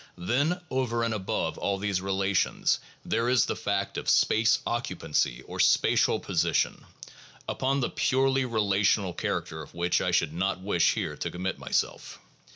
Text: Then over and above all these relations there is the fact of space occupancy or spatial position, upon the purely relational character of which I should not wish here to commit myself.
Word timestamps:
Then 0.17 0.59
over 0.71 1.03
and 1.03 1.13
above 1.13 1.59
all 1.59 1.77
these 1.77 2.01
relations 2.01 2.79
there 3.05 3.29
is 3.29 3.45
the 3.45 3.55
fact 3.55 3.99
of 3.99 4.09
space 4.09 4.57
occupancy 4.65 5.43
or 5.43 5.59
spatial 5.59 6.19
position, 6.19 6.87
upon 7.47 7.81
the 7.81 7.89
purely 7.91 8.43
relational 8.43 9.13
character 9.13 9.61
of 9.61 9.75
which 9.75 10.01
I 10.01 10.09
should 10.09 10.33
not 10.33 10.59
wish 10.59 10.95
here 10.95 11.15
to 11.17 11.29
commit 11.29 11.59
myself. 11.59 12.17